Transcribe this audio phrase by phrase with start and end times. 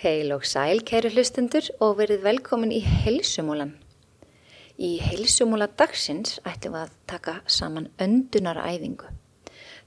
[0.00, 3.74] Heil og sæl, kæri hlustendur og verið velkomin í heilsumúlan.
[4.80, 9.10] Í heilsumúla dagsins ætlum við að taka saman öndunaræfingu.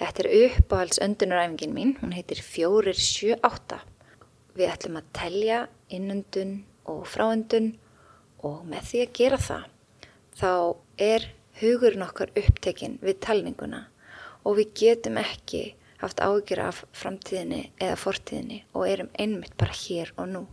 [0.00, 3.82] Þetta er uppáhalds öndunaræfingin mín, hún heitir 478.
[4.56, 5.60] Við ætlum að telja
[5.92, 6.56] innöndun
[6.88, 7.74] og fráöndun
[8.40, 9.68] og með því að gera það
[10.40, 10.52] þá
[11.10, 11.28] er
[11.60, 13.84] hugurinn okkar upptekinn við talninguna
[14.48, 15.66] og við getum ekki
[15.98, 20.44] haft ágjur af framtíðinni eða fortíðinni og erum einmitt bara hér og nú.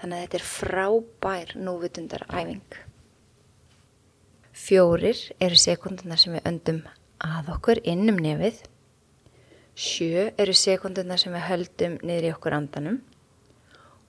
[0.00, 2.78] Þannig að þetta er frábær núvitundar æfing.
[4.52, 6.80] Fjórir eru sekundunar sem við öndum
[7.22, 8.58] að okkur innum nefið.
[9.78, 12.98] Sjö eru sekundunar sem við höldum niður í okkur andanum.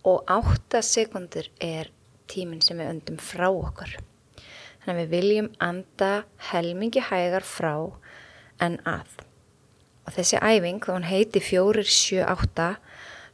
[0.09, 1.91] Og átta sekundur er
[2.27, 3.93] tíminn sem við öndum frá okkur.
[4.83, 6.11] Þannig að við viljum anda
[6.49, 7.75] helmingi hægar frá
[8.59, 9.21] en að
[10.03, 12.69] og þessi æfing, þá hann heiti 478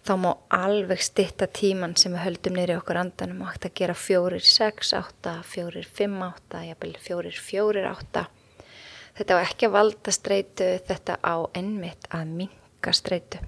[0.05, 3.43] þá má alveg stitta tíman sem við höldum nýri okkur andanum.
[3.43, 8.25] Og hægt að gera 468 458, jafnvel 448
[9.19, 13.41] þetta á ekki að valda streitu þetta á ennmitt að minka streitu.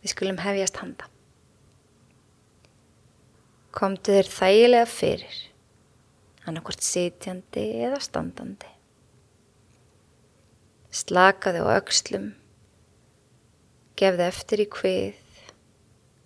[0.00, 1.08] Við skulum hefjast handa.
[3.76, 5.40] Komdu þér þægilega fyrir
[6.48, 8.79] annarkort sitjandi eða standandi
[10.90, 12.32] Slakaði á aukslum,
[13.94, 15.20] gefði eftir í hvið,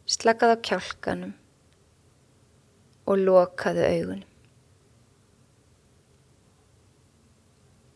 [0.09, 1.34] slakaði á kjálkanum
[3.05, 4.31] og lokaði augunum.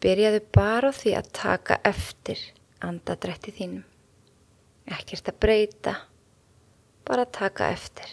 [0.05, 2.45] Byrjaðu bara á því að taka eftir
[2.85, 3.83] andadrætti þínum.
[4.93, 5.95] Ekkert að breyta,
[7.09, 8.13] bara að taka eftir.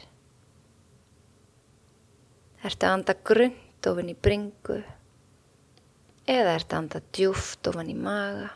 [2.64, 4.80] Ertu að anda grund ofin í bringu
[6.30, 8.50] eða ert að anda djúft ofan í maga?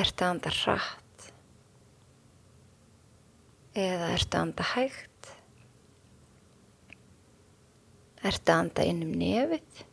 [0.00, 1.28] Ert að anda hratt?
[3.76, 5.30] Eða ert að anda hægt?
[8.20, 9.84] Ert að anda inn um nefið?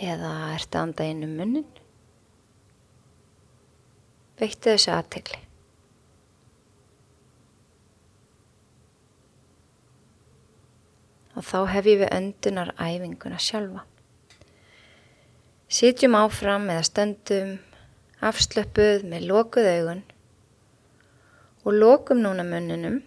[0.00, 1.70] Eða ert að anda inn um munnin
[4.40, 5.38] veittu þessu aðtegli
[11.40, 13.86] og þá hef ég við öndunar æfinguna sjálfa.
[15.72, 17.54] Sitjum áfram eða stöndum
[18.20, 20.02] afslöpuð með lokuð augun
[21.64, 23.00] og lokum núna munnunum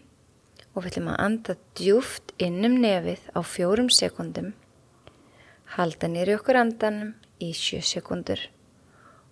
[0.74, 4.54] og við ætlum að anda djúft innum nefið á fjórum sekundum,
[5.78, 8.42] halda nýri okkur andanum í sjö sekundur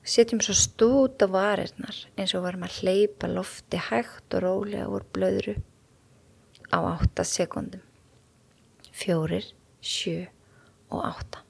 [0.01, 4.89] og setjum svo stút á varirnar eins og varum að hleypa lofti hægt og rólega
[4.93, 5.57] úr blöðru
[6.69, 7.81] á átta sekundum
[9.01, 9.47] fjórir,
[9.81, 10.27] sjö
[10.91, 11.41] og átta.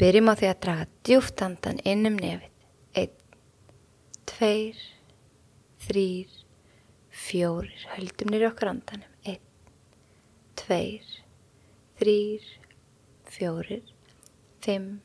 [0.00, 2.50] Byrjum á því að draga djúft andan inn um nefið.
[2.98, 3.12] Einn,
[4.26, 4.80] tveir,
[5.86, 6.32] þrýr,
[7.14, 7.84] fjórir.
[7.94, 9.12] Höldum nýri okkar andanum.
[9.22, 9.44] Einn,
[10.58, 11.06] tveir,
[12.00, 12.48] þrýr,
[13.30, 13.94] fjórir,
[14.66, 14.98] fimm,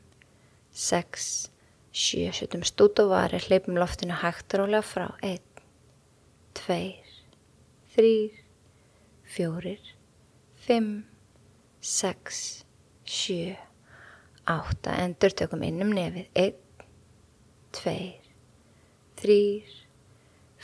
[0.74, 1.30] sex,
[1.94, 2.32] sjö.
[2.34, 5.06] Sjötum stút og varir, hleypum loftinu hægt og rólega frá.
[5.22, 5.64] Einn,
[6.58, 7.14] tveir,
[7.94, 8.42] þrýr,
[9.30, 9.94] fjórir,
[10.60, 11.04] 5,
[11.80, 12.64] 6,
[13.04, 13.56] 7,
[14.44, 16.82] 8, endur tökum inn um nefið, 1,
[17.78, 17.94] 2,
[19.22, 19.36] 3,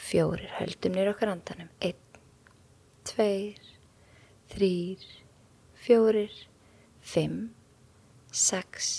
[0.08, 2.18] 4, höldum nýra okkar andanum, 1,
[3.08, 3.28] 2,
[4.52, 4.68] 3,
[5.86, 6.26] 4,
[7.14, 7.38] 5,
[8.42, 8.90] 6,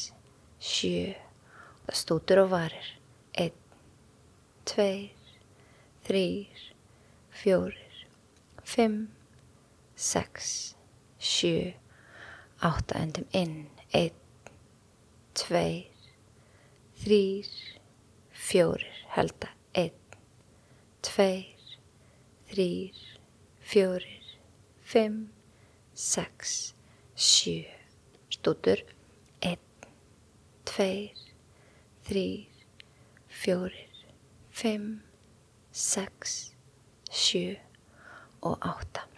[0.72, 1.12] 7,
[1.86, 2.90] það stútur og varir,
[3.46, 3.54] 1,
[4.74, 4.88] 2,
[6.10, 6.26] 3,
[7.44, 7.86] 4,
[8.74, 8.98] 5,
[10.08, 10.77] 6,
[11.28, 11.74] sjö,
[12.64, 14.16] átta endum inn, einn,
[15.38, 15.90] tveir,
[17.02, 17.50] þrýr,
[18.48, 19.98] fjórir, halda, einn,
[21.06, 21.74] tveir,
[22.52, 23.02] þrýr,
[23.68, 24.32] fjórir,
[24.88, 25.26] fimm,
[25.94, 26.56] sex,
[27.14, 27.66] sjö,
[28.34, 28.86] stútur,
[29.42, 29.92] einn,
[30.70, 31.26] tveir,
[32.08, 32.64] þrýr,
[33.44, 34.08] fjórir,
[34.56, 35.02] fimm,
[35.72, 36.40] sex,
[37.12, 37.58] sjö
[38.42, 39.17] og átta.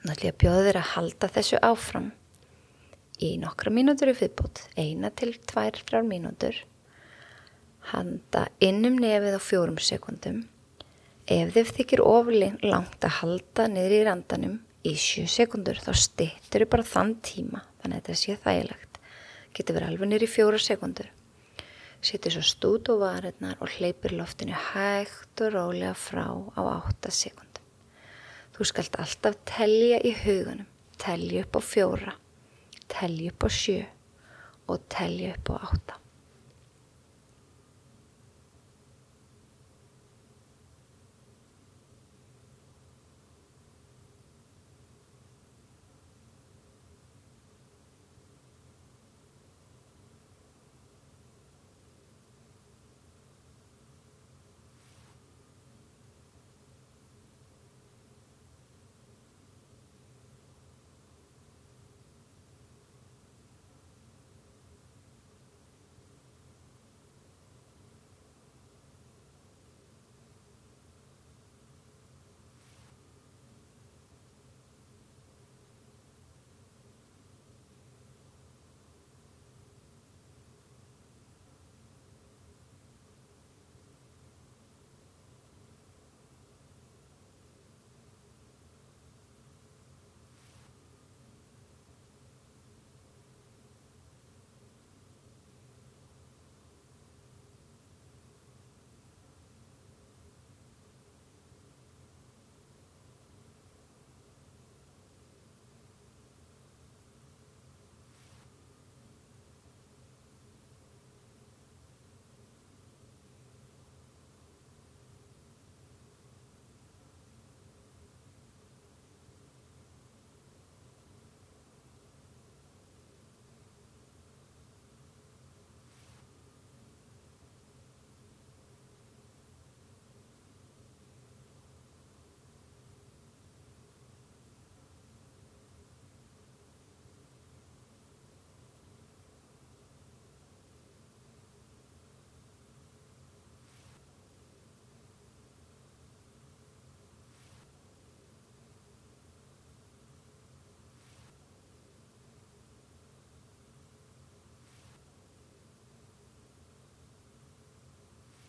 [0.00, 2.06] Ætlum ég að halda þessu áfram
[3.20, 6.56] í nokkra mínútur í viðbútt, eina til tvær frár mínútur.
[7.90, 10.46] Handa innum nefið á fjórum sekundum.
[11.28, 14.56] Ef þið þykir oflangt að halda niður í randanum
[14.88, 19.00] í sjö sekundur þá stittur þið bara þann tíma, þannig að þetta sé þægilegt.
[19.52, 21.12] Getur verið alveg niður í fjóra sekundur.
[22.00, 26.24] Sittur svo stút og varirnar og hleypir loftinu hægt og rólega frá
[26.56, 27.49] á átta sekund.
[28.60, 30.66] Þú skalt alltaf telja í hugunum,
[31.00, 32.12] telja upp á fjóra,
[32.92, 33.78] telja upp á sjö
[34.68, 35.99] og telja upp á átta.